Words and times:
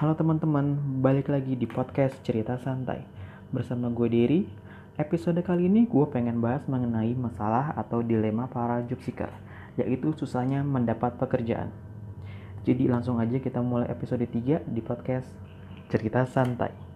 Halo 0.00 0.16
teman-teman, 0.16 0.80
balik 1.04 1.28
lagi 1.28 1.60
di 1.60 1.68
podcast 1.68 2.24
Cerita 2.24 2.56
Santai. 2.56 3.04
Bersama 3.52 3.92
gue 3.92 4.08
Derry. 4.08 4.48
Episode 4.96 5.44
kali 5.44 5.68
ini 5.68 5.84
gue 5.84 6.08
pengen 6.08 6.40
bahas 6.40 6.64
mengenai 6.64 7.12
masalah 7.12 7.76
atau 7.76 8.00
dilema 8.00 8.48
para 8.48 8.80
job 8.88 8.96
seeker 9.04 9.28
Yaitu 9.76 10.16
susahnya 10.16 10.64
mendapat 10.64 11.20
pekerjaan. 11.20 11.68
Jadi 12.64 12.88
langsung 12.88 13.20
aja 13.20 13.36
kita 13.44 13.60
mulai 13.60 13.92
episode 13.92 14.24
3 14.24 14.64
di 14.72 14.80
podcast 14.80 15.28
Cerita 15.92 16.24
Santai 16.24 16.89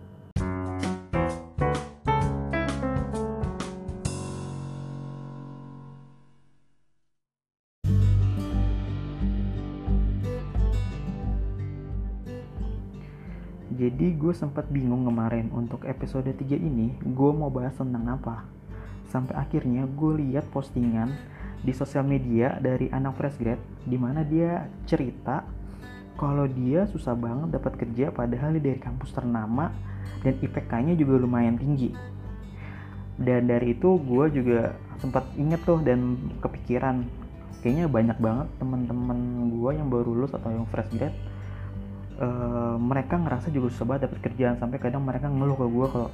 gue 14.24 14.32
sempat 14.32 14.64
bingung 14.72 15.04
kemarin 15.04 15.52
untuk 15.52 15.84
episode 15.84 16.24
3 16.24 16.40
ini 16.56 16.96
gue 16.96 17.30
mau 17.36 17.52
bahas 17.52 17.76
tentang 17.76 18.08
apa. 18.08 18.48
Sampai 19.12 19.36
akhirnya 19.36 19.84
gue 19.84 20.12
lihat 20.24 20.48
postingan 20.48 21.12
di 21.60 21.76
sosial 21.76 22.08
media 22.08 22.56
dari 22.56 22.88
anak 22.88 23.20
fresh 23.20 23.36
grad 23.36 23.60
di 23.84 24.00
mana 24.00 24.24
dia 24.24 24.64
cerita 24.88 25.44
kalau 26.16 26.48
dia 26.48 26.88
susah 26.88 27.12
banget 27.12 27.60
dapat 27.60 27.76
kerja 27.76 28.08
padahal 28.16 28.56
dia 28.56 28.72
dari 28.72 28.80
kampus 28.80 29.12
ternama 29.12 29.68
dan 30.24 30.40
IPK-nya 30.40 30.96
juga 30.96 31.20
lumayan 31.20 31.60
tinggi. 31.60 31.92
Dan 33.20 33.44
dari 33.44 33.76
itu 33.76 34.00
gue 34.00 34.40
juga 34.40 34.72
sempat 35.04 35.28
inget 35.36 35.60
tuh 35.68 35.84
dan 35.84 36.16
kepikiran 36.40 37.04
kayaknya 37.60 37.92
banyak 37.92 38.16
banget 38.16 38.48
teman-teman 38.56 39.52
gue 39.52 39.70
yang 39.76 39.92
baru 39.92 40.16
lulus 40.16 40.32
atau 40.32 40.48
yang 40.48 40.64
fresh 40.72 40.88
grad 40.96 41.12
uh, 42.20 42.76
mereka 42.78 43.18
ngerasa 43.18 43.50
juga 43.50 43.72
susah 43.72 43.86
banget 43.86 44.02
dapat 44.10 44.18
kerjaan 44.30 44.56
sampai 44.58 44.78
kadang 44.78 45.02
mereka 45.02 45.26
ngeluh 45.30 45.56
ke 45.58 45.66
gue 45.66 45.86
kalau 45.90 46.10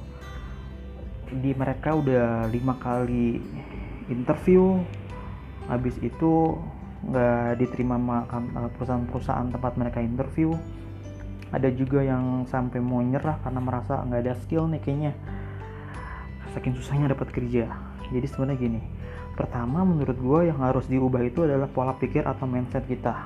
di 1.31 1.51
mereka 1.55 1.95
udah 1.95 2.51
lima 2.51 2.75
kali 2.75 3.39
interview 4.11 4.83
habis 5.71 5.95
itu 6.03 6.59
nggak 7.01 7.57
diterima 7.57 7.97
eh, 8.27 8.69
perusahaan-perusahaan 8.77 9.49
tempat 9.49 9.73
mereka 9.79 10.03
interview. 10.03 10.53
Ada 11.49 11.71
juga 11.73 12.03
yang 12.03 12.45
sampai 12.47 12.79
mau 12.83 12.99
nyerah 12.99 13.39
karena 13.41 13.59
merasa 13.63 14.03
nggak 14.03 14.21
ada 14.21 14.33
skill 14.43 14.67
nih 14.69 14.81
kayaknya. 14.83 15.13
Saking 16.51 16.75
susahnya 16.75 17.15
dapat 17.15 17.31
kerja. 17.31 17.71
Jadi 18.11 18.27
sebenarnya 18.27 18.59
gini 18.59 18.81
pertama 19.35 19.81
menurut 19.87 20.17
gue 20.19 20.39
yang 20.51 20.59
harus 20.59 20.85
diubah 20.85 21.23
itu 21.23 21.47
adalah 21.47 21.65
pola 21.71 21.95
pikir 21.95 22.27
atau 22.27 22.45
mindset 22.45 22.83
kita 22.85 23.25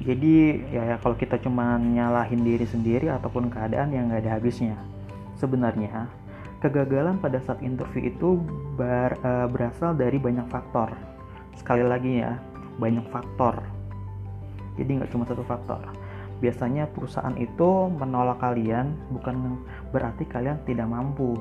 jadi 0.00 0.64
ya, 0.72 0.82
ya 0.94 0.96
kalau 0.96 1.12
kita 1.12 1.36
cuma 1.44 1.76
nyalahin 1.76 2.40
diri 2.40 2.64
sendiri 2.64 3.12
ataupun 3.12 3.52
keadaan 3.52 3.92
yang 3.92 4.08
nggak 4.08 4.24
ada 4.24 4.40
habisnya. 4.40 4.76
Sebenarnya 5.36 6.08
kegagalan 6.64 7.20
pada 7.20 7.40
saat 7.40 7.60
interview 7.60 8.08
itu 8.08 8.40
bar, 8.80 9.16
uh, 9.20 9.44
berasal 9.48 9.92
dari 9.92 10.16
banyak 10.16 10.48
faktor. 10.48 10.92
Sekali 11.52 11.84
lagi 11.84 12.24
ya 12.24 12.40
banyak 12.80 13.04
faktor. 13.12 13.60
Jadi 14.80 14.90
nggak 15.00 15.10
cuma 15.12 15.28
satu 15.28 15.44
faktor. 15.44 15.84
Biasanya 16.40 16.88
perusahaan 16.88 17.36
itu 17.36 17.92
menolak 17.92 18.40
kalian 18.40 18.96
bukan 19.12 19.60
berarti 19.92 20.24
kalian 20.24 20.56
tidak 20.64 20.88
mampu. 20.88 21.36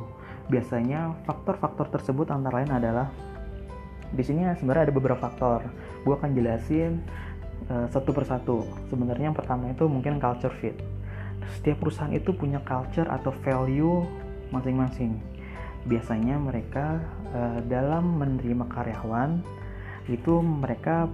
Biasanya 0.52 1.16
faktor-faktor 1.23 1.88
tersebut 1.96 2.28
antara 2.28 2.60
lain 2.60 2.76
adalah 2.76 3.08
di 4.12 4.23
sini 4.26 4.44
sebenarnya 4.58 4.92
ada 4.92 4.96
beberapa 4.96 5.22
faktor. 5.22 5.64
Gue 6.04 6.20
akan 6.20 6.36
jelasin 6.36 7.00
Eh, 7.70 7.88
satu 7.94 8.09
persatu. 8.09 8.66
Sebenarnya 8.89 9.30
yang 9.30 9.38
pertama 9.38 9.70
itu 9.70 9.86
mungkin 9.86 10.17
culture 10.17 10.54
fit. 10.58 10.73
Setiap 11.54 11.86
perusahaan 11.86 12.10
itu 12.10 12.33
punya 12.33 12.58
culture 12.66 13.05
atau 13.05 13.30
value 13.45 14.02
masing-masing. 14.49 15.21
Biasanya 15.86 16.42
mereka 16.42 16.98
uh, 17.32 17.61
dalam 17.70 18.20
menerima 18.20 18.67
karyawan 18.67 19.39
itu 20.10 20.42
mereka 20.44 21.08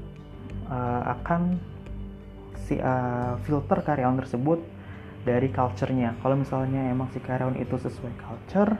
uh, 0.71 1.03
akan 1.19 1.59
si 2.65 2.79
uh, 2.79 3.35
filter 3.43 3.83
karyawan 3.83 4.17
tersebut 4.23 4.63
dari 5.27 5.51
culture-nya. 5.51 6.15
Kalau 6.23 6.39
misalnya 6.39 6.87
emang 6.87 7.11
si 7.11 7.19
karyawan 7.19 7.59
itu 7.59 7.75
sesuai 7.77 8.15
culture, 8.15 8.79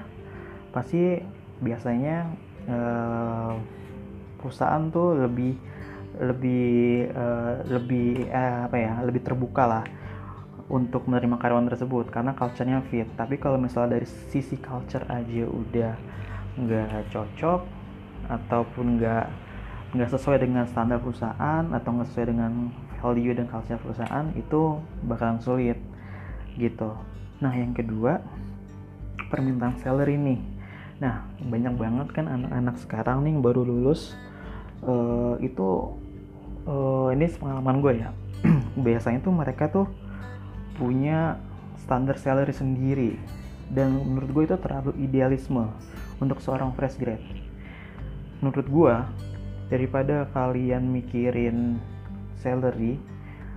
pasti 0.72 1.20
biasanya 1.60 2.34
uh, 2.72 3.54
perusahaan 4.40 4.88
tuh 4.90 5.28
lebih 5.28 5.75
lebih 6.20 7.10
uh, 7.12 7.64
lebih 7.68 8.30
uh, 8.32 8.70
apa 8.70 8.78
ya 8.78 8.94
lebih 9.04 9.22
terbuka 9.24 9.64
lah 9.66 9.86
untuk 10.66 11.06
menerima 11.06 11.38
karyawan 11.38 11.70
tersebut 11.70 12.10
karena 12.10 12.34
culture-nya 12.34 12.82
fit. 12.90 13.06
Tapi 13.14 13.38
kalau 13.38 13.62
misalnya 13.62 14.02
dari 14.02 14.08
sisi 14.10 14.58
culture 14.58 15.06
aja 15.10 15.46
udah 15.46 15.94
nggak 16.56 17.12
cocok 17.14 17.62
ataupun 18.26 18.98
nggak 18.98 19.26
nggak 19.94 20.10
sesuai 20.10 20.42
dengan 20.42 20.66
standar 20.66 20.98
perusahaan 20.98 21.64
atau 21.70 21.90
nggak 21.94 22.08
sesuai 22.10 22.28
dengan 22.34 22.74
value 23.00 23.38
dan 23.38 23.46
culture 23.46 23.78
perusahaan 23.78 24.26
itu 24.34 24.82
bakalan 25.06 25.38
sulit 25.38 25.78
gitu. 26.58 26.98
Nah 27.44 27.54
yang 27.54 27.78
kedua 27.78 28.24
permintaan 29.30 29.78
salary 29.78 30.18
nih. 30.18 30.42
Nah 30.98 31.28
banyak 31.46 31.76
banget 31.78 32.08
kan 32.16 32.26
anak-anak 32.26 32.76
sekarang 32.82 33.22
nih 33.28 33.36
baru 33.38 33.62
lulus 33.62 34.18
uh, 34.82 35.38
itu 35.44 35.94
uh, 36.66 37.10
ini 37.14 37.30
pengalaman 37.32 37.82
gue 37.82 37.94
ya. 38.02 38.10
Biasanya 38.86 39.24
tuh 39.24 39.34
mereka 39.34 39.70
tuh 39.72 39.88
punya 40.78 41.40
standar 41.82 42.20
salary 42.20 42.52
sendiri. 42.54 43.18
Dan 43.72 43.98
menurut 43.98 44.30
gue 44.30 44.44
itu 44.54 44.58
terlalu 44.62 44.92
idealisme 45.02 45.66
untuk 46.22 46.38
seorang 46.42 46.74
fresh 46.78 46.98
grad. 47.02 47.22
Menurut 48.42 48.68
gue 48.70 48.96
daripada 49.74 50.30
kalian 50.30 50.86
mikirin 50.94 51.82
salary 52.38 53.02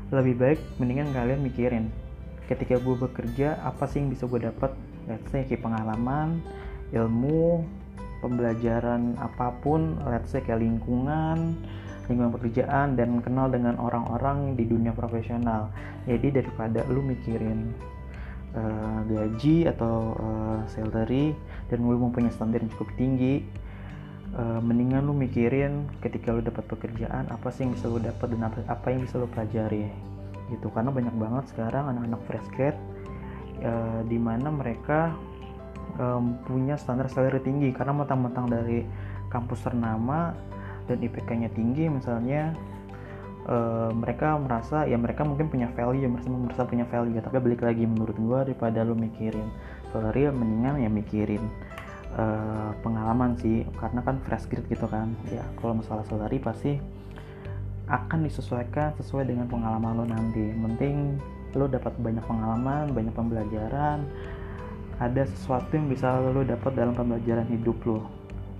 lebih 0.08 0.40
baik 0.40 0.60
mendingan 0.80 1.12
kalian 1.12 1.44
mikirin 1.44 1.84
ketika 2.48 2.80
gue 2.80 2.96
bekerja 2.96 3.60
apa 3.60 3.84
sih 3.84 4.00
yang 4.00 4.08
bisa 4.08 4.25
gue 4.25 4.40
dapat 4.40 4.72
let's 5.04 5.28
say 5.28 5.44
kayak 5.44 5.60
pengalaman 5.60 6.40
ilmu 6.96 7.60
pembelajaran 8.25 9.20
apa 9.20 9.52
pun 9.60 10.00
let's 10.08 10.32
say 10.32 10.40
kayak 10.40 10.64
lingkungan 10.64 11.60
lingkungan 12.08 12.32
pekerjaan 12.34 12.96
dan 12.96 13.20
kenal 13.20 13.52
dengan 13.52 13.76
orang-orang 13.76 14.56
di 14.56 14.64
dunia 14.64 14.96
profesional. 14.96 15.69
Jadi 16.08 16.41
daripada 16.41 16.82
lu 16.88 17.04
mikirin 17.04 17.72
uh, 18.56 19.00
gaji 19.04 19.69
atau 19.69 20.16
uh, 20.16 20.60
salary 20.72 21.36
dan 21.69 21.84
lu 21.84 22.00
mempunyai 22.00 22.32
standar 22.32 22.64
yang 22.64 22.72
cukup 22.72 22.88
tinggi 22.96 23.44
uh, 24.36 24.60
mendingan 24.60 25.04
lu 25.04 25.12
mikirin 25.16 25.88
ketika 26.04 26.32
lu 26.32 26.41
dapat 26.41 26.64
pekerjaan 26.69 27.28
apa 27.28 27.48
sih 27.52 27.64
yang 27.64 27.72
bisa 27.76 27.86
lu 27.88 28.00
dapat 28.00 28.26
dan 28.32 28.42
apa, 28.48 28.58
apa 28.69 28.86
yang 28.92 29.00
bisa 29.04 29.20
lu 29.20 29.28
pelajari 29.30 29.88
gitu. 30.52 30.72
Karena 30.72 30.90
banyak 30.92 31.14
banget 31.16 31.44
sekarang 31.52 31.92
anak-anak 31.92 32.20
fresh 32.25 32.48
grad 32.56 32.76
uh, 33.62 34.00
di 34.08 34.16
mana 34.16 34.48
mereka 34.48 35.12
um, 36.00 36.40
punya 36.44 36.76
standar 36.80 37.08
salary 37.12 37.40
tinggi. 37.44 37.69
Karena 37.72 37.92
mentang-mentang 37.92 38.48
dari 38.48 38.84
kampus 39.28 39.60
ternama 39.60 40.32
dan 40.88 40.99
IPK-nya 41.04 41.53
tinggi 41.53 41.87
misalnya 41.93 42.56
uh, 43.47 43.93
mereka 43.93 44.41
merasa 44.41 44.88
ya 44.88 44.97
mereka 44.97 45.22
mungkin 45.22 45.53
punya 45.53 45.69
value 45.76 46.09
merasa 46.09 46.28
merasa 46.32 46.62
punya 46.65 46.88
value 46.88 47.21
tapi 47.21 47.37
balik 47.38 47.62
lagi 47.62 47.84
menurut 47.84 48.16
gue 48.16 48.38
daripada 48.50 48.82
lu 48.82 48.97
mikirin 48.97 49.47
salary 49.93 50.28
mendingan 50.32 50.81
ya 50.81 50.91
mikirin 50.91 51.44
uh, 52.16 52.72
pengalaman 52.81 53.37
sih 53.41 53.65
karena 53.81 54.00
kan 54.04 54.16
fresh 54.25 54.49
grade 54.49 54.69
gitu 54.69 54.87
kan. 54.88 55.12
Ya 55.32 55.44
kalau 55.61 55.76
masalah 55.81 56.05
salary 56.08 56.40
pasti 56.40 56.81
akan 57.88 58.29
disesuaikan 58.29 58.93
sesuai 59.00 59.29
dengan 59.29 59.49
pengalaman 59.49 59.96
lo 59.96 60.05
nanti. 60.05 60.52
Penting 60.52 61.17
lo 61.56 61.64
dapat 61.64 61.96
banyak 61.96 62.25
pengalaman 62.29 62.93
banyak 62.93 63.14
pembelajaran 63.17 64.05
ada 65.00 65.23
sesuatu 65.25 65.73
yang 65.79 65.88
bisa 65.88 66.20
lo 66.20 66.44
dapat 66.44 66.76
dalam 66.76 66.93
pembelajaran 66.93 67.49
hidup 67.49 67.79
lo 67.88 68.05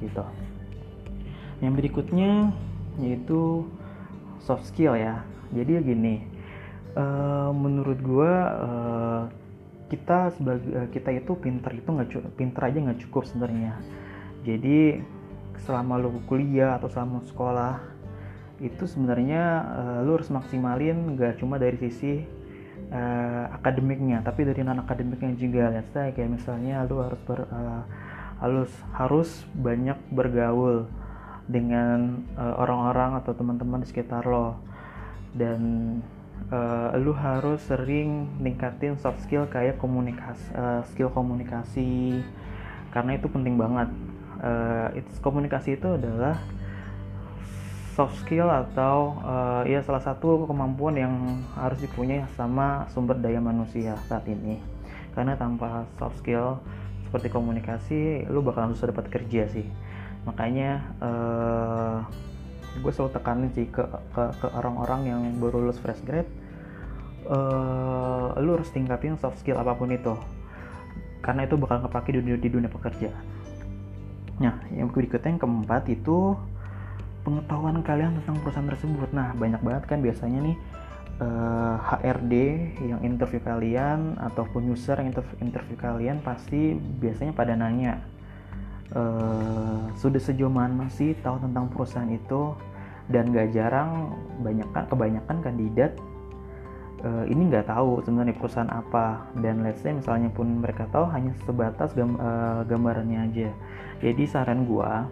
gitu 0.01 0.25
yang 1.59 1.75
berikutnya 1.75 2.55
yaitu 2.99 3.67
soft 4.43 4.67
skill 4.67 4.95
ya. 4.95 5.23
Jadi 5.55 5.81
gini 5.81 6.15
uh, 6.99 7.51
menurut 7.55 7.99
gue 8.03 8.33
uh, 8.63 9.23
kita 9.89 10.37
sebagai 10.37 10.69
uh, 10.77 10.89
kita 10.93 11.11
itu 11.17 11.33
pinter 11.41 11.73
itu 11.73 11.89
nggak 11.89 12.37
pinter 12.37 12.63
aja 12.65 12.79
nggak 12.79 13.01
cukup 13.09 13.25
sebenarnya. 13.25 13.75
Jadi 14.45 15.01
selama 15.65 15.99
lo 15.99 16.15
kuliah 16.31 16.79
atau 16.79 16.87
selama 16.87 17.25
sekolah 17.27 17.83
itu 18.59 18.85
sebenarnya 18.87 19.43
uh, 19.67 19.99
lo 20.07 20.19
harus 20.19 20.31
maksimalin 20.31 21.15
nggak 21.15 21.39
cuma 21.43 21.59
dari 21.59 21.79
sisi 21.79 22.23
uh, 22.91 23.45
akademiknya 23.55 24.23
tapi 24.23 24.47
dari 24.47 24.61
non 24.63 24.83
akademiknya 24.83 25.35
juga. 25.39 25.65
Say 25.95 26.13
kayak 26.15 26.39
misalnya 26.39 26.85
lo 26.87 27.03
harus 27.07 27.21
ber, 27.25 27.49
uh, 27.49 27.83
harus 28.39 28.71
harus 28.95 29.29
banyak 29.57 29.99
bergaul 30.15 30.87
dengan 31.49 32.23
eh, 32.37 32.55
orang-orang 32.61 33.19
atau 33.25 33.33
teman-teman 33.33 33.83
di 33.83 33.89
sekitar 33.89 34.29
lo. 34.29 34.61
Dan 35.33 35.61
uh, 36.51 36.97
lu 36.97 37.13
harus 37.13 37.61
sering 37.69 38.29
ningkatin 38.41 38.97
soft 38.97 39.21
skill 39.25 39.45
kayak 39.47 39.77
komunikasi 39.77 40.49
uh, 40.57 40.81
skill 40.89 41.13
komunikasi 41.13 42.25
karena 42.91 43.21
itu 43.21 43.29
penting 43.29 43.61
banget. 43.61 43.93
Uh, 44.39 44.89
it's, 44.97 45.19
komunikasi 45.21 45.77
itu 45.77 45.99
adalah 45.99 46.41
soft 47.93 48.17
skill 48.23 48.49
atau 48.49 49.19
uh, 49.21 49.63
ya 49.69 49.83
salah 49.85 50.01
satu 50.01 50.47
kemampuan 50.47 50.95
yang 50.97 51.15
harus 51.59 51.83
dipunyai 51.83 52.25
sama 52.39 52.87
sumber 52.95 53.21
daya 53.21 53.43
manusia 53.43 53.99
saat 54.09 54.25
ini. 54.25 54.63
Karena 55.13 55.37
tanpa 55.37 55.85
soft 56.01 56.23
skill 56.25 56.63
seperti 57.09 57.29
komunikasi 57.33 58.01
lu 58.29 58.45
bakalan 58.45 58.77
susah 58.77 58.93
dapat 58.93 59.09
kerja 59.09 59.49
sih 59.49 59.65
makanya 60.29 60.85
uh, 61.01 62.05
gue 62.79 62.93
selalu 62.93 63.11
tekanin 63.17 63.51
sih 63.57 63.67
ke 63.73 63.83
ke, 64.13 64.23
ke 64.39 64.47
orang-orang 64.53 65.01
yang 65.09 65.21
baru 65.41 65.65
lulus 65.65 65.81
fresh 65.81 66.05
grade 66.05 66.29
uh, 67.27 68.37
lu 68.39 68.61
harus 68.61 68.69
tingkatin 68.71 69.17
soft 69.17 69.41
skill 69.41 69.57
apa 69.57 69.73
pun 69.73 69.89
itu. 69.89 70.15
Karena 71.19 71.45
itu 71.45 71.59
bakal 71.59 71.83
kepake 71.83 72.15
di 72.15 72.23
dunia, 72.23 72.39
di 72.39 72.49
dunia 72.49 72.71
pekerjaan 72.71 73.39
nah 74.39 74.55
yang 74.71 74.87
berikutnya 74.95 75.35
yang 75.35 75.43
keempat 75.43 75.91
itu 75.91 76.39
pengetahuan 77.27 77.83
kalian 77.83 78.17
tentang 78.23 78.39
perusahaan 78.41 78.71
tersebut. 78.71 79.11
Nah 79.13 79.35
banyak 79.35 79.61
banget 79.61 79.85
kan 79.91 79.99
biasanya 80.01 80.39
nih 80.47 80.57
uh, 81.21 81.77
eh, 81.77 81.77
HRD 82.01 82.35
yang 82.89 83.01
interview 83.05 83.43
kalian 83.43 84.17
ataupun 84.17 84.71
user 84.71 84.97
yang 84.97 85.13
interview, 85.13 85.37
interview 85.43 85.77
kalian 85.77 86.23
pasti 86.23 86.79
biasanya 86.79 87.35
pada 87.35 87.53
nanya 87.59 88.01
uh, 88.95 89.68
sudah 89.99 90.23
sejauh 90.23 90.51
mana 90.51 90.87
sih 90.89 91.13
tahu 91.19 91.43
tentang 91.43 91.67
perusahaan 91.75 92.09
itu 92.09 92.55
dan 93.11 93.35
gak 93.35 93.51
jarang 93.51 94.15
banyak 94.41 94.69
kebanyakan 94.71 95.43
kandidat 95.43 95.99
uh, 97.03 97.25
ini 97.27 97.51
nggak 97.51 97.71
tahu 97.71 98.03
sebenarnya 98.03 98.35
perusahaan 98.37 98.71
apa. 98.71 99.29
Dan 99.39 99.63
let's 99.63 99.83
say 99.83 99.95
misalnya 99.95 100.31
pun 100.33 100.63
mereka 100.63 100.89
tahu 100.91 101.07
hanya 101.11 101.35
sebatas 101.47 101.95
gam, 101.95 102.19
uh, 102.19 102.63
gambarannya 102.67 103.19
aja. 103.31 103.51
Jadi 104.03 104.23
saran 104.27 104.67
gua 104.67 105.07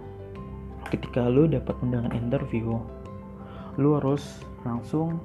ketika 0.87 1.27
lu 1.27 1.51
dapat 1.51 1.75
undangan 1.83 2.15
interview 2.15 2.79
lu 3.75 3.99
harus 3.99 4.23
langsung 4.63 5.19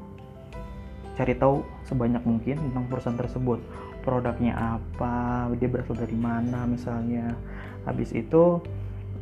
cari 1.13 1.37
tahu 1.37 1.61
sebanyak 1.85 2.25
mungkin 2.25 2.57
tentang 2.57 2.85
perusahaan 2.89 3.19
tersebut. 3.19 3.59
Produknya 4.01 4.57
apa 4.57 5.45
dia 5.55 5.69
berasal 5.69 5.95
dari 5.95 6.17
mana 6.17 6.65
misalnya. 6.65 7.37
Habis 7.85 8.13
itu 8.13 8.61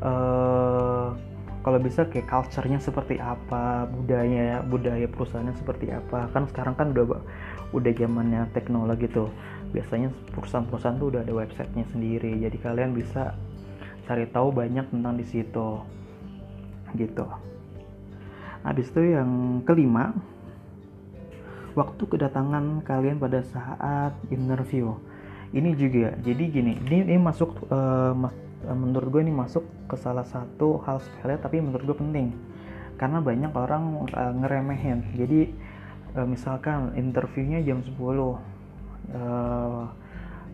uh, 0.04 1.16
kalau 1.60 1.80
bisa 1.84 2.08
kayak 2.08 2.32
culture-nya 2.32 2.80
seperti 2.80 3.20
apa 3.20 3.84
budaya 3.92 4.64
budaya 4.64 5.06
perusahaannya 5.12 5.56
seperti 5.60 5.92
apa. 5.92 6.32
Kan 6.32 6.48
sekarang 6.48 6.76
kan 6.80 6.96
udah 6.96 7.20
udah 7.76 7.92
zamannya 7.94 8.48
teknologi 8.56 9.12
tuh. 9.12 9.28
Biasanya 9.76 10.10
perusahaan-perusahaan 10.34 10.98
tuh 10.98 11.08
udah 11.14 11.22
ada 11.22 11.34
websitenya 11.36 11.86
sendiri. 11.92 12.32
Jadi 12.42 12.58
kalian 12.58 12.96
bisa 12.96 13.36
cari 14.08 14.26
tahu 14.32 14.56
banyak 14.56 14.88
tentang 14.90 15.20
di 15.20 15.26
situ. 15.28 15.84
Gitu. 16.96 17.26
Habis 18.66 18.90
itu 18.90 19.14
yang 19.14 19.62
kelima 19.68 20.16
waktu 21.78 22.04
kedatangan 22.08 22.82
kalian 22.88 23.20
pada 23.22 23.44
saat 23.46 24.16
interview. 24.32 24.96
Ini 25.50 25.74
juga 25.76 26.14
jadi 26.22 26.44
gini 26.50 26.78
ini, 26.88 26.98
ini 27.10 27.18
masuk 27.18 27.68
uh, 27.74 28.14
menurut 28.68 29.08
gue 29.08 29.22
ini 29.24 29.32
masuk 29.32 29.64
ke 29.88 29.96
salah 29.96 30.28
satu 30.28 30.84
hal 30.84 31.00
sepele 31.00 31.40
tapi 31.40 31.64
menurut 31.64 31.86
gue 31.86 31.98
penting. 31.98 32.36
Karena 33.00 33.24
banyak 33.24 33.52
orang 33.56 34.12
uh, 34.12 34.34
ngeremehin. 34.44 35.16
Jadi 35.16 35.56
uh, 36.20 36.28
misalkan 36.28 36.92
interviewnya 37.00 37.64
jam 37.64 37.80
10 37.80 37.96
uh, 37.96 38.36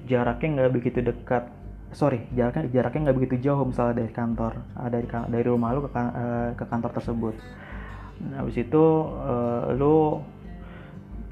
jaraknya 0.05 0.49
nggak 0.61 0.73
begitu 0.73 0.99
dekat. 1.01 1.49
Sorry 1.95 2.27
jaraknya 2.37 2.69
jaraknya 2.69 3.09
nggak 3.09 3.17
begitu 3.17 3.35
jauh 3.49 3.65
misalnya 3.65 4.05
dari 4.05 4.11
kantor 4.13 4.53
uh, 4.77 4.89
dari 4.91 5.07
dari 5.09 5.45
rumah 5.47 5.73
lu 5.73 5.81
ke, 5.87 5.89
uh, 5.89 6.53
ke 6.53 6.63
kantor 6.69 6.91
tersebut. 6.93 7.35
Nah, 8.15 8.45
habis 8.45 8.55
itu 8.61 8.83
uh, 9.09 9.73
lu 9.75 10.21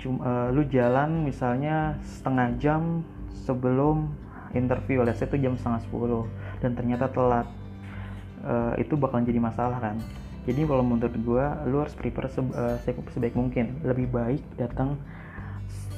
cuma 0.02 0.20
uh, 0.26 0.48
lu 0.52 0.68
jalan 0.68 1.24
misalnya 1.24 1.96
setengah 2.04 2.58
jam 2.60 3.06
sebelum 3.46 4.12
interview. 4.52 5.02
Let's 5.04 5.20
say 5.20 5.28
itu 5.28 5.40
jam 5.40 5.56
setengah 5.56 5.82
10 5.88 6.28
dan 6.64 6.72
ternyata 6.80 7.12
telat. 7.12 7.46
Uh, 8.44 8.76
itu 8.80 8.96
bakalan 8.96 9.28
jadi 9.28 9.40
masalah 9.40 9.80
kan? 9.80 10.00
Jadi 10.44 10.68
kalau 10.68 10.84
menurut 10.84 11.16
gue 11.16 11.46
lu 11.72 11.80
harus 11.80 11.96
prepare 11.96 12.28
se 12.32 12.40
uh, 12.40 12.80
sebaik 13.12 13.36
mungkin. 13.36 13.80
Lebih 13.84 14.08
baik 14.12 14.44
datang 14.56 14.96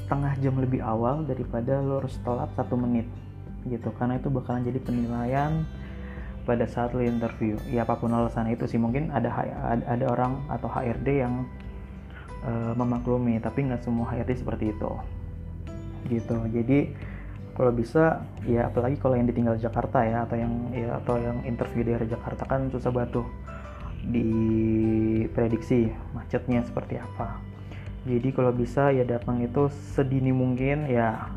setengah 0.06 0.38
jam 0.42 0.54
lebih 0.58 0.82
awal 0.86 1.26
daripada 1.26 1.82
lu 1.82 2.02
harus 2.02 2.18
telat 2.22 2.50
satu 2.58 2.78
menit 2.78 3.06
gitu. 3.70 3.90
Karena 3.98 4.18
itu 4.18 4.30
bakalan 4.30 4.66
jadi 4.66 4.78
penilaian 4.82 5.66
pada 6.46 6.70
saat 6.70 6.94
lu 6.94 7.02
interview. 7.02 7.58
Ya 7.70 7.86
apa 7.86 7.98
pun 7.98 8.14
alasan 8.14 8.50
itu 8.54 8.70
sih 8.70 8.78
mungkin 8.78 9.10
ada 9.10 9.34
ada 9.86 10.06
orang 10.06 10.46
atau 10.50 10.70
HRD 10.70 11.26
yang 11.26 11.50
uh, 12.46 12.74
memaklumi 12.78 13.42
tapi 13.42 13.66
nggak 13.66 13.82
semua 13.82 14.14
HRD 14.14 14.46
seperti 14.46 14.70
itu 14.70 14.92
gitu. 16.06 16.38
Jadi 16.54 16.94
kalau 17.56 17.72
bisa 17.72 18.20
ya 18.44 18.68
apalagi 18.68 19.00
kalau 19.00 19.16
yang 19.16 19.32
ditinggal 19.32 19.56
Jakarta 19.56 20.04
ya 20.04 20.28
atau 20.28 20.36
yang 20.36 20.54
ya 20.76 21.00
atau 21.00 21.16
yang 21.16 21.40
interview 21.48 21.88
dari 21.88 22.04
Jakarta 22.04 22.44
kan 22.44 22.68
susah 22.68 22.92
batu 22.92 23.24
diprediksi 24.06 25.90
macetnya 26.12 26.62
seperti 26.68 27.00
apa. 27.00 27.40
Jadi 28.06 28.30
kalau 28.36 28.54
bisa 28.54 28.94
ya 28.94 29.02
datang 29.02 29.42
itu 29.42 29.72
sedini 29.98 30.30
mungkin 30.30 30.86
ya. 30.86 31.32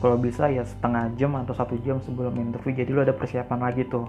Kalau 0.00 0.16
bisa 0.16 0.48
ya 0.48 0.64
setengah 0.64 1.12
jam 1.18 1.34
atau 1.36 1.52
satu 1.52 1.76
jam 1.82 2.00
sebelum 2.00 2.36
interview. 2.38 2.72
Jadi 2.72 2.90
lo 2.94 3.02
ada 3.04 3.12
persiapan 3.16 3.60
lagi 3.60 3.84
tuh 3.84 4.08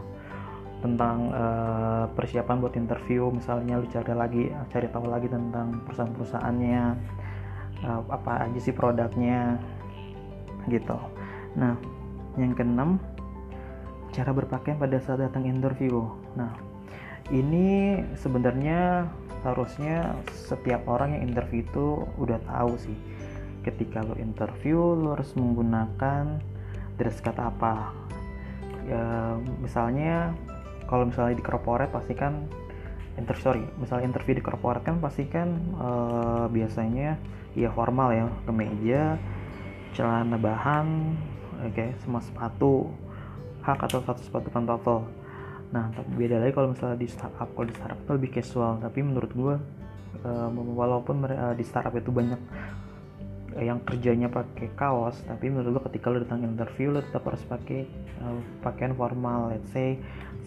tentang 0.79 1.33
uh, 1.33 2.05
persiapan 2.13 2.55
buat 2.61 2.75
interview. 2.77 3.33
Misalnya 3.33 3.81
lu 3.81 3.89
cari 3.89 4.13
lagi 4.13 4.43
cari 4.71 4.87
tahu 4.87 5.09
lagi 5.09 5.27
tentang 5.27 5.81
perusahaan-perusahaannya 5.83 6.83
uh, 7.83 8.01
apa 8.05 8.47
aja 8.47 8.59
sih 8.61 8.71
produknya 8.71 9.59
gitu. 10.69 10.97
Nah 11.55 11.75
yang 12.37 12.53
keenam 12.53 13.01
cara 14.13 14.31
berpakaian 14.31 14.77
pada 14.77 14.97
saat 15.01 15.19
datang 15.21 15.45
interview 15.45 16.05
nah 16.37 16.53
ini 17.27 17.99
sebenarnya 18.15 19.09
harusnya 19.43 20.15
setiap 20.31 20.87
orang 20.87 21.17
yang 21.17 21.33
interview 21.33 21.61
itu 21.61 22.07
udah 22.17 22.39
tahu 22.47 22.79
sih 22.79 22.97
ketika 23.67 23.99
lo 23.99 24.15
interview 24.15 24.79
lo 24.79 25.19
harus 25.19 25.35
menggunakan 25.35 26.39
dress 26.95 27.19
code 27.19 27.37
apa. 27.37 27.91
Ya 28.87 29.35
misalnya 29.59 30.31
kalau 30.87 31.11
misalnya 31.11 31.35
di 31.35 31.43
corporate 31.43 31.91
pasti 31.91 32.15
kan 32.15 32.47
interview 33.19 33.43
sorry 33.43 33.63
misalnya 33.75 34.15
interview 34.15 34.39
di 34.39 34.43
corporate 34.45 34.87
kan 34.87 35.03
pasti 35.03 35.27
kan 35.27 35.59
uh, 35.83 36.47
biasanya 36.47 37.19
ya 37.59 37.69
formal 37.75 38.15
ya 38.15 38.31
kemeja 38.47 39.19
celana 39.95 40.35
bahan 40.39 40.87
oke 41.63 41.73
okay, 41.73 41.89
semua 42.03 42.21
sepatu 42.21 42.89
hak 43.65 43.83
atau 43.83 43.99
satu 43.99 44.21
sepatu 44.23 44.47
pantofel. 44.47 45.03
Nah 45.75 45.91
tapi 45.91 46.11
beda 46.15 46.39
lagi 46.39 46.55
kalau 46.55 46.71
misalnya 46.71 46.95
di 46.95 47.09
startup. 47.11 47.51
Kalau 47.51 47.67
di 47.67 47.75
startup 47.75 47.99
itu 47.99 48.11
lebih 48.15 48.29
casual 48.39 48.71
tapi 48.79 48.99
menurut 49.03 49.31
gue 49.35 49.55
uh, 50.23 50.49
walaupun 50.51 51.27
uh, 51.27 51.51
di 51.51 51.63
startup 51.67 51.91
itu 51.97 52.07
banyak 52.07 52.39
yang 53.57 53.81
kerjanya 53.81 54.29
pakai 54.29 54.69
kaos 54.77 55.17
tapi 55.25 55.49
menurut 55.49 55.81
gue 55.81 55.83
ketika 55.89 56.13
lo 56.13 56.21
datang 56.21 56.45
interview 56.45 56.93
lo 56.93 57.01
tetap 57.01 57.25
harus 57.25 57.41
pakai 57.41 57.89
uh, 58.21 58.37
pakaian 58.61 58.93
formal 58.93 59.49
let's 59.49 59.67
say 59.73 59.99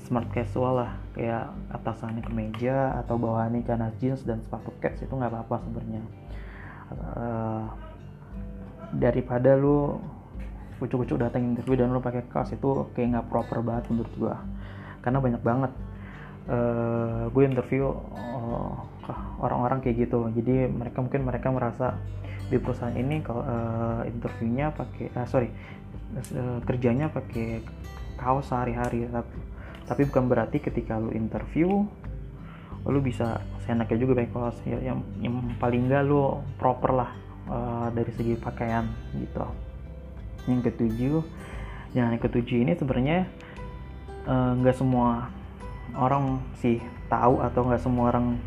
smart 0.09 0.31
casual 0.33 0.81
lah. 0.81 0.97
Kayak 1.13 1.53
atasannya 1.75 2.25
kemeja 2.25 3.05
atau 3.05 3.21
bawahannya 3.21 3.67
celana 3.67 3.93
jeans 4.01 4.25
dan 4.25 4.41
sepatu 4.41 4.73
kets 4.81 5.05
itu 5.05 5.13
nggak 5.13 5.29
apa-apa 5.29 5.61
sebenarnya. 5.69 6.03
Uh, 6.91 7.90
daripada 8.95 9.55
lu 9.55 9.99
kucuk-kucuk 10.81 11.21
datang 11.21 11.45
interview 11.45 11.77
dan 11.77 11.93
lu 11.93 12.01
pakai 12.01 12.25
kaos 12.33 12.51
itu 12.57 12.89
kayak 12.97 13.15
nggak 13.15 13.27
proper 13.29 13.61
banget 13.61 13.85
menurut 13.93 14.13
gua. 14.17 14.37
Karena 15.05 15.19
banyak 15.21 15.43
banget 15.45 15.73
uh, 16.49 16.57
eh, 16.57 17.23
gue 17.29 17.43
interview 17.45 17.85
uh, 17.93 18.73
orang-orang 19.45 19.85
kayak 19.85 20.09
gitu. 20.09 20.25
Jadi 20.33 20.73
mereka 20.73 21.05
mungkin 21.05 21.23
mereka 21.29 21.49
merasa 21.53 22.01
di 22.51 22.59
perusahaan 22.59 22.97
ini 22.97 23.23
kalau 23.23 23.45
uh, 23.47 24.03
interviewnya 24.09 24.75
pakai 24.75 25.15
uh, 25.15 25.27
sorry 25.29 25.53
uh, 26.35 26.59
kerjanya 26.65 27.13
pakai 27.13 27.61
kaos 28.17 28.49
sehari-hari. 28.49 29.07
Tapi 29.13 29.37
tapi 29.85 30.03
bukan 30.07 30.25
berarti 30.31 30.63
ketika 30.63 30.97
lu 30.97 31.13
interview 31.13 31.85
lu 32.89 32.97
bisa 33.05 33.45
seenaknya 33.69 34.01
juga 34.01 34.25
pakai 34.25 34.33
kaos. 34.33 34.57
Ya, 34.65 34.81
yang, 34.81 35.05
yang 35.21 35.37
paling 35.61 35.89
enggak 35.89 36.09
lu 36.09 36.41
proper 36.57 36.97
lah 36.97 37.11
uh, 37.51 37.89
dari 37.91 38.11
segi 38.15 38.35
pakaian 38.39 38.87
gitu 39.19 39.45
yang 40.49 40.63
ketujuh 40.65 41.21
yang 41.93 42.15
ketujuh 42.23 42.63
ini 42.63 42.79
sebenarnya 42.79 43.27
eh, 44.23 44.53
nggak 44.63 44.77
uh, 44.77 44.79
semua 44.79 45.27
orang 45.99 46.39
sih 46.63 46.79
tahu 47.11 47.43
atau 47.43 47.67
nggak 47.67 47.83
semua 47.83 48.15
orang 48.15 48.39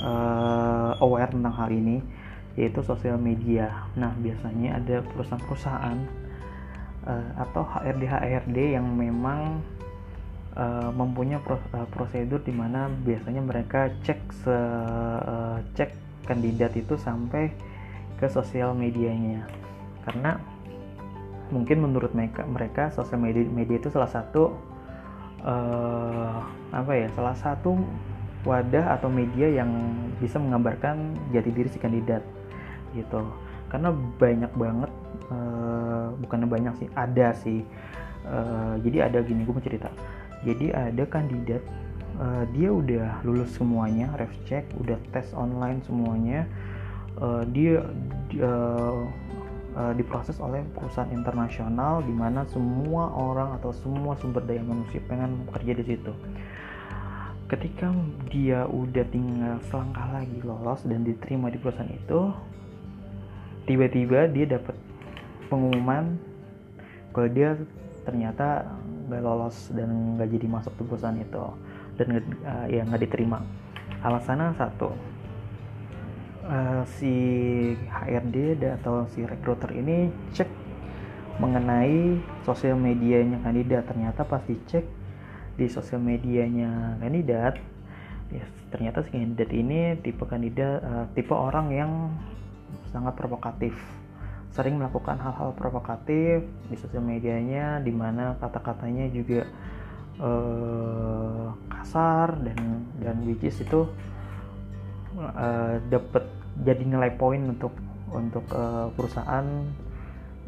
uh, 0.00 0.96
aware 1.04 1.28
tentang 1.28 1.52
hal 1.52 1.68
ini 1.68 2.00
yaitu 2.58 2.82
sosial 2.82 3.20
media. 3.22 3.86
Nah, 3.94 4.10
biasanya 4.18 4.82
ada 4.82 5.04
perusahaan-perusahaan 5.14 5.98
uh, 7.06 7.30
atau 7.38 7.62
HRD 7.62 8.02
HRD 8.08 8.58
yang 8.74 8.86
memang 8.98 9.62
uh, 10.58 10.90
mempunyai 10.90 11.38
pro, 11.38 11.60
uh, 11.76 11.86
prosedur 11.92 12.42
di 12.42 12.50
mana 12.50 12.90
biasanya 12.90 13.46
mereka 13.46 13.94
cek 14.02 14.18
uh, 14.50 15.62
cek 15.78 15.94
kandidat 16.26 16.74
itu 16.74 16.98
sampai 16.98 17.54
ke 18.18 18.26
sosial 18.26 18.74
medianya. 18.74 19.46
Karena 20.04 20.36
mungkin 21.48 21.80
menurut 21.80 22.12
mereka 22.12 22.44
mereka 22.44 22.92
sosial 22.92 23.22
media 23.22 23.46
media 23.48 23.80
itu 23.80 23.88
salah 23.88 24.10
satu 24.10 24.52
uh, 25.40 26.44
apa 26.76 26.92
ya 26.92 27.08
salah 27.16 27.32
satu 27.32 27.80
wadah 28.44 29.00
atau 29.00 29.08
media 29.08 29.48
yang 29.48 29.70
bisa 30.20 30.36
menggambarkan 30.36 31.16
jati 31.32 31.50
diri 31.50 31.68
si 31.70 31.78
kandidat 31.80 32.22
gitu. 32.92 33.24
Karena 33.68 33.92
banyak 33.92 34.52
banget 34.56 34.92
uh, 35.28 36.12
bukannya 36.24 36.48
banyak 36.48 36.74
sih 36.84 36.88
ada 36.96 37.32
sih. 37.36 37.60
Uh, 38.28 38.76
jadi 38.84 39.08
ada 39.08 39.24
gini 39.24 39.44
gue 39.44 39.54
mau 39.56 39.64
cerita. 39.64 39.88
Jadi 40.44 40.70
ada 40.70 41.04
kandidat 41.08 41.64
uh, 42.20 42.44
dia 42.52 42.68
udah 42.70 43.24
lulus 43.24 43.54
semuanya 43.56 44.12
ref 44.18 44.32
check 44.44 44.66
udah 44.78 44.98
tes 45.14 45.32
online 45.32 45.80
semuanya 45.86 46.44
uh, 47.16 47.42
dia 47.48 47.80
uh, 48.44 49.02
uh, 49.78 49.92
diproses 49.96 50.36
oleh 50.42 50.60
perusahaan 50.74 51.08
internasional 51.14 52.04
di 52.04 52.12
mana 52.12 52.44
semua 52.50 53.08
orang 53.14 53.56
atau 53.56 53.72
semua 53.72 54.18
sumber 54.18 54.44
daya 54.44 54.60
manusia 54.60 55.00
pengen 55.06 55.48
bekerja 55.48 55.72
di 55.78 55.84
situ. 55.94 56.12
Ketika 57.48 57.88
dia 58.28 58.68
udah 58.68 59.04
tinggal 59.08 59.56
selangkah 59.72 60.04
lagi 60.12 60.38
lolos 60.44 60.84
dan 60.84 61.00
diterima 61.00 61.48
di 61.48 61.56
perusahaan 61.56 61.88
itu 61.88 62.28
tiba-tiba 63.64 64.28
dia 64.28 64.44
dapat 64.44 64.76
pengumuman 65.48 66.20
kalau 67.16 67.28
dia 67.32 67.56
ternyata 68.04 68.68
nggak 69.08 69.24
lolos 69.24 69.72
dan 69.72 70.16
nggak 70.16 70.28
jadi 70.28 70.46
masuk 70.48 70.72
ke 70.76 70.82
perusahaan 70.84 71.16
itu 71.16 71.44
dan 71.96 72.08
uh, 72.44 72.66
ya 72.68 72.84
nggak 72.84 73.08
diterima. 73.08 73.40
Alasannya 74.04 74.52
satu 74.60 74.92
uh, 76.48 76.82
si 76.98 77.14
HRD 77.86 78.58
atau 78.80 79.04
si 79.12 79.22
recruiter 79.22 79.70
ini 79.76 80.08
cek 80.32 80.48
mengenai 81.38 82.18
sosial 82.42 82.74
medianya 82.74 83.38
kandidat. 83.44 83.86
Ternyata 83.86 84.26
pas 84.26 84.42
dicek 84.42 84.84
di 85.54 85.66
sosial 85.70 86.02
medianya 86.02 86.98
kandidat 87.02 87.58
ya 88.28 88.44
ternyata 88.68 89.00
si 89.00 89.10
kandidat 89.10 89.50
ini 89.50 89.96
tipe 90.04 90.22
kandidat 90.28 90.84
uh, 90.84 91.06
tipe 91.16 91.32
orang 91.32 91.72
yang 91.72 91.92
sangat 92.92 93.16
provokatif. 93.16 93.76
Sering 94.52 94.80
melakukan 94.80 95.20
hal-hal 95.20 95.54
provokatif 95.54 96.42
di 96.72 96.76
sosial 96.76 97.04
medianya 97.04 97.78
di 97.84 97.92
mana 97.92 98.34
kata-katanya 98.40 99.06
juga 99.12 99.46
uh, 100.18 101.52
kasar 101.68 102.36
dan 102.42 102.88
dan 102.98 103.16
which 103.28 103.44
is 103.44 103.60
itu 103.60 103.86
uh, 105.16 105.78
dapat 105.88 106.37
jadi 106.64 106.82
nilai 106.82 107.14
poin 107.14 107.42
untuk 107.44 107.74
untuk 108.08 108.44
uh, 108.54 108.88
perusahaan 108.96 109.44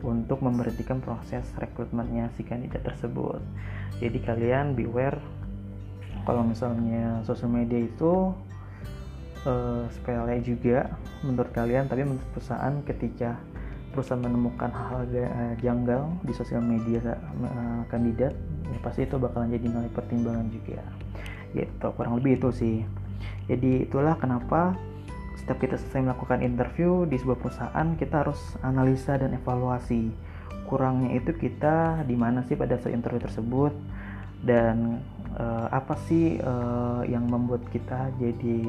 untuk 0.00 0.40
memberhentikan 0.40 1.04
proses 1.04 1.44
rekrutmennya 1.60 2.32
si 2.36 2.42
kandidat 2.42 2.82
tersebut. 2.84 3.40
Jadi 4.00 4.18
kalian 4.24 4.72
beware 4.72 5.20
kalau 6.24 6.44
misalnya 6.44 7.20
sosial 7.24 7.52
media 7.52 7.84
itu 7.84 8.32
uh, 9.44 9.84
sepele 9.92 10.40
juga 10.44 10.88
menurut 11.24 11.52
kalian 11.52 11.88
tapi 11.88 12.04
menurut 12.04 12.28
perusahaan 12.32 12.74
ketika 12.84 13.36
perusahaan 13.90 14.22
menemukan 14.22 14.70
hal-hal 14.70 15.04
uh, 15.26 15.54
janggal 15.58 16.02
di 16.24 16.32
sosial 16.32 16.62
media 16.62 17.16
uh, 17.16 17.82
kandidat 17.90 18.36
ya 18.70 18.78
pasti 18.84 19.04
itu 19.08 19.18
bakalan 19.18 19.50
jadi 19.50 19.66
nilai 19.66 19.90
pertimbangan 19.90 20.46
juga 20.52 20.80
gitu 21.50 21.88
kurang 21.98 22.22
lebih 22.22 22.38
itu 22.38 22.48
sih 22.54 22.76
jadi 23.50 23.90
itulah 23.90 24.14
kenapa 24.14 24.78
setiap 25.40 25.56
kita 25.56 25.80
selesai 25.80 26.04
melakukan 26.04 26.44
interview 26.44 27.08
di 27.08 27.16
sebuah 27.16 27.40
perusahaan 27.40 27.88
kita 27.96 28.28
harus 28.28 28.40
analisa 28.60 29.16
dan 29.16 29.32
evaluasi 29.32 30.12
kurangnya 30.68 31.16
itu 31.16 31.32
kita 31.34 32.04
di 32.04 32.14
mana 32.14 32.44
sih 32.44 32.54
pada 32.54 32.76
saat 32.78 32.94
interview 32.94 33.24
tersebut 33.24 33.72
dan 34.44 35.02
uh, 35.34 35.66
apa 35.72 35.98
sih 36.08 36.38
uh, 36.40 37.02
yang 37.08 37.26
membuat 37.26 37.66
kita 37.74 38.12
jadi 38.22 38.60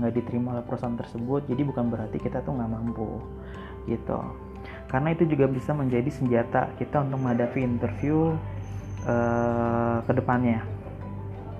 nggak 0.00 0.12
diterima 0.18 0.58
oleh 0.58 0.64
perusahaan 0.66 0.98
tersebut. 0.98 1.46
Jadi 1.46 1.62
bukan 1.62 1.88
berarti 1.88 2.18
kita 2.18 2.42
tuh 2.42 2.58
nggak 2.58 2.70
mampu 2.72 3.22
gitu. 3.86 4.18
Karena 4.90 5.14
itu 5.14 5.24
juga 5.30 5.46
bisa 5.46 5.70
menjadi 5.72 6.10
senjata 6.10 6.74
kita 6.76 7.06
untuk 7.06 7.22
menghadapi 7.22 7.60
interview 7.62 8.34
uh, 9.06 10.02
ke 10.04 10.12
depannya 10.12 10.60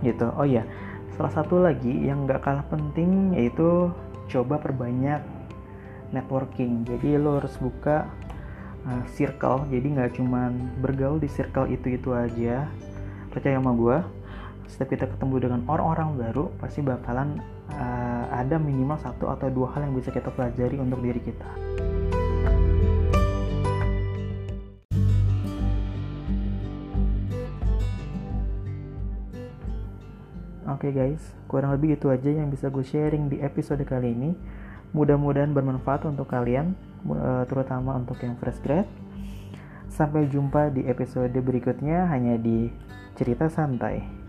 gitu. 0.03 0.29
Oh 0.37 0.45
ya 0.45 0.67
salah 1.15 1.31
satu 1.31 1.63
lagi 1.63 1.95
yang 2.05 2.27
nggak 2.27 2.43
kalah 2.43 2.67
penting 2.67 3.39
yaitu 3.39 3.89
coba 4.31 4.61
perbanyak 4.61 5.21
networking. 6.15 6.87
Jadi 6.87 7.19
lo 7.19 7.43
harus 7.43 7.55
buka 7.59 8.09
uh, 8.87 9.05
circle. 9.13 9.67
Jadi 9.69 9.87
nggak 9.99 10.21
cuman 10.21 10.81
bergaul 10.81 11.19
di 11.19 11.29
circle 11.29 11.69
itu 11.71 11.99
itu 11.99 12.15
aja. 12.15 12.69
Percaya 13.33 13.59
sama 13.59 13.75
gue 13.75 13.99
setiap 14.75 14.91
kita 14.91 15.07
ketemu 15.07 15.35
dengan 15.47 15.61
orang-orang 15.71 16.19
baru 16.19 16.45
pasti 16.59 16.81
bakalan 16.81 17.39
uh, 17.71 18.27
ada 18.33 18.57
minimal 18.57 18.99
satu 18.99 19.31
atau 19.31 19.47
dua 19.53 19.71
hal 19.77 19.87
yang 19.87 19.95
bisa 19.95 20.11
kita 20.11 20.33
pelajari 20.33 20.81
untuk 20.81 20.99
diri 21.05 21.21
kita. 21.21 21.74
Oke 30.65 30.89
okay 30.89 30.97
guys, 30.97 31.21
kurang 31.45 31.77
lebih 31.77 32.01
itu 32.01 32.09
aja 32.09 32.33
yang 32.33 32.49
bisa 32.49 32.73
gue 32.73 32.81
sharing 32.81 33.29
di 33.29 33.37
episode 33.45 33.85
kali 33.85 34.17
ini. 34.17 34.33
Mudah-mudahan 34.97 35.53
bermanfaat 35.53 36.09
untuk 36.09 36.25
kalian, 36.33 36.73
uh, 37.05 37.45
terutama 37.45 38.01
untuk 38.01 38.17
yang 38.25 38.33
fresh 38.41 38.65
grad. 38.65 38.89
Sampai 39.93 40.25
jumpa 40.25 40.73
di 40.73 40.89
episode 40.89 41.37
berikutnya 41.37 42.09
hanya 42.09 42.41
di 42.41 42.73
cerita 43.13 43.53
santai. 43.53 44.24